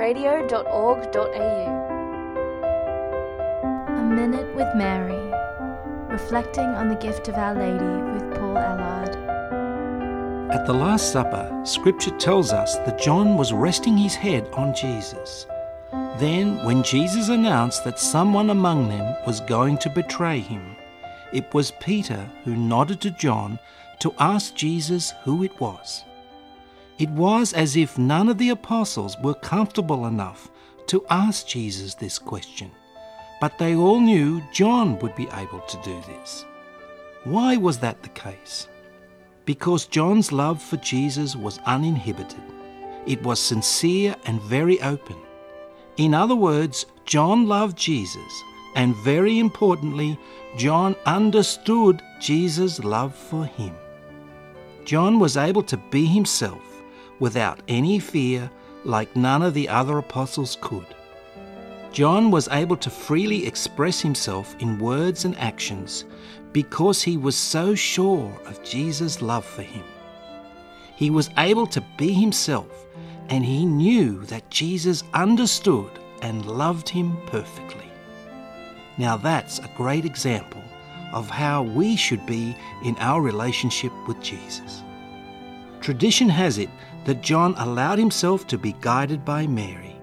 www.catholic.radio.org.au. 0.00 1.86
A 3.88 4.02
Minute 4.02 4.54
with 4.56 4.68
Mary, 4.74 5.20
reflecting 6.08 6.64
on 6.64 6.88
the 6.88 6.94
gift 6.96 7.28
of 7.28 7.34
Our 7.34 7.54
Lady 7.54 7.84
with 8.14 8.34
Paul 8.34 8.56
Elarde. 8.56 9.16
At 10.52 10.66
the 10.66 10.72
Last 10.72 11.12
Supper, 11.12 11.60
Scripture 11.64 12.16
tells 12.16 12.50
us 12.52 12.76
that 12.76 12.98
John 12.98 13.36
was 13.36 13.52
resting 13.52 13.96
his 13.96 14.14
head 14.14 14.48
on 14.54 14.74
Jesus. 14.74 15.46
Then, 16.18 16.64
when 16.64 16.82
Jesus 16.82 17.28
announced 17.28 17.84
that 17.84 17.98
someone 17.98 18.50
among 18.50 18.88
them 18.88 19.14
was 19.26 19.40
going 19.40 19.78
to 19.78 19.90
betray 19.90 20.40
him, 20.40 20.76
it 21.32 21.52
was 21.54 21.72
Peter 21.72 22.28
who 22.44 22.56
nodded 22.56 23.00
to 23.02 23.10
John 23.10 23.58
to 24.00 24.14
ask 24.18 24.54
Jesus 24.54 25.12
who 25.24 25.44
it 25.44 25.60
was. 25.60 26.04
It 27.00 27.08
was 27.08 27.54
as 27.54 27.76
if 27.76 27.96
none 27.96 28.28
of 28.28 28.36
the 28.36 28.50
apostles 28.50 29.16
were 29.22 29.32
comfortable 29.32 30.04
enough 30.04 30.50
to 30.88 31.02
ask 31.08 31.46
Jesus 31.46 31.94
this 31.94 32.18
question, 32.18 32.70
but 33.40 33.56
they 33.56 33.74
all 33.74 34.00
knew 34.00 34.42
John 34.52 34.98
would 34.98 35.14
be 35.14 35.26
able 35.32 35.60
to 35.60 35.80
do 35.82 35.98
this. 36.02 36.44
Why 37.24 37.56
was 37.56 37.78
that 37.78 38.02
the 38.02 38.10
case? 38.10 38.68
Because 39.46 39.86
John's 39.86 40.30
love 40.30 40.60
for 40.62 40.76
Jesus 40.76 41.34
was 41.34 41.58
uninhibited. 41.64 42.42
It 43.06 43.22
was 43.22 43.40
sincere 43.40 44.14
and 44.26 44.42
very 44.42 44.78
open. 44.82 45.16
In 45.96 46.12
other 46.12 46.36
words, 46.36 46.84
John 47.06 47.48
loved 47.48 47.78
Jesus, 47.78 48.42
and 48.74 48.94
very 48.96 49.38
importantly, 49.38 50.18
John 50.58 50.94
understood 51.06 52.02
Jesus' 52.20 52.84
love 52.84 53.14
for 53.14 53.46
him. 53.46 53.74
John 54.84 55.18
was 55.18 55.38
able 55.38 55.62
to 55.62 55.78
be 55.78 56.04
himself 56.04 56.69
without 57.20 57.60
any 57.68 58.00
fear 58.00 58.50
like 58.84 59.14
none 59.14 59.42
of 59.42 59.54
the 59.54 59.68
other 59.68 59.98
apostles 59.98 60.56
could. 60.60 60.86
John 61.92 62.30
was 62.30 62.48
able 62.48 62.76
to 62.78 62.90
freely 62.90 63.46
express 63.46 64.00
himself 64.00 64.56
in 64.58 64.78
words 64.78 65.24
and 65.24 65.36
actions 65.38 66.04
because 66.52 67.02
he 67.02 67.16
was 67.16 67.36
so 67.36 67.74
sure 67.74 68.32
of 68.46 68.62
Jesus' 68.62 69.22
love 69.22 69.44
for 69.44 69.62
him. 69.62 69.84
He 70.96 71.10
was 71.10 71.30
able 71.38 71.66
to 71.68 71.84
be 71.96 72.12
himself 72.12 72.86
and 73.28 73.44
he 73.44 73.64
knew 73.64 74.24
that 74.26 74.50
Jesus 74.50 75.04
understood 75.14 75.90
and 76.22 76.44
loved 76.46 76.88
him 76.88 77.16
perfectly. 77.26 77.86
Now 78.98 79.16
that's 79.16 79.58
a 79.58 79.70
great 79.76 80.04
example 80.04 80.62
of 81.12 81.28
how 81.28 81.62
we 81.62 81.96
should 81.96 82.24
be 82.26 82.56
in 82.84 82.96
our 82.98 83.20
relationship 83.20 83.92
with 84.06 84.20
Jesus. 84.20 84.82
Tradition 85.80 86.28
has 86.28 86.58
it 86.58 86.68
that 87.04 87.22
John 87.22 87.54
allowed 87.56 87.98
himself 87.98 88.46
to 88.48 88.58
be 88.58 88.74
guided 88.80 89.24
by 89.24 89.46
Mary. 89.46 89.96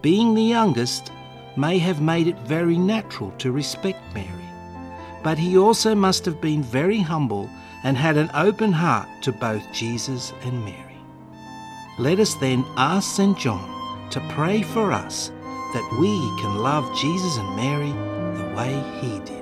Being 0.00 0.34
the 0.34 0.42
youngest 0.42 1.12
may 1.56 1.78
have 1.78 2.00
made 2.00 2.26
it 2.26 2.38
very 2.40 2.78
natural 2.78 3.30
to 3.32 3.52
respect 3.52 4.00
Mary, 4.14 4.48
but 5.22 5.38
he 5.38 5.58
also 5.58 5.94
must 5.94 6.24
have 6.24 6.40
been 6.40 6.62
very 6.62 6.98
humble 6.98 7.48
and 7.84 7.96
had 7.96 8.16
an 8.16 8.30
open 8.34 8.72
heart 8.72 9.08
to 9.22 9.32
both 9.32 9.62
Jesus 9.72 10.32
and 10.44 10.64
Mary. 10.64 10.96
Let 11.98 12.18
us 12.18 12.34
then 12.34 12.64
ask 12.76 13.14
St. 13.14 13.38
John 13.38 14.10
to 14.10 14.20
pray 14.30 14.62
for 14.62 14.92
us 14.92 15.28
that 15.74 15.98
we 16.00 16.18
can 16.40 16.58
love 16.58 16.84
Jesus 16.96 17.36
and 17.36 17.56
Mary 17.56 17.92
the 18.38 18.54
way 18.56 18.82
he 19.00 19.18
did. 19.20 19.41